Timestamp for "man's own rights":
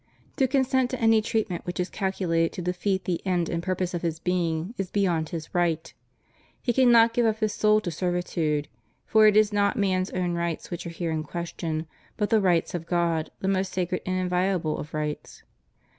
9.77-10.71